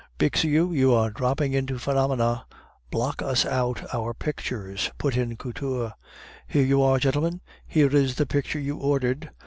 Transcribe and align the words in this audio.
"Bixiou, 0.17 0.71
you 0.73 0.91
are 0.95 1.11
dropping 1.11 1.53
into 1.53 1.77
phenomena, 1.77 2.47
block 2.89 3.21
us 3.21 3.45
out 3.45 3.93
our 3.93 4.15
pictures," 4.15 4.89
put 4.97 5.15
in 5.15 5.37
Couture. 5.37 5.93
"Here 6.47 6.65
you 6.65 6.81
are, 6.81 6.97
gentlemen! 6.97 7.41
Here 7.67 7.95
is 7.95 8.15
the 8.15 8.25
picture 8.25 8.59
you 8.59 8.77
ordered!" 8.77 9.29